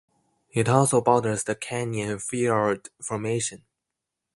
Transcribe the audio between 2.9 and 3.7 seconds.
Formation.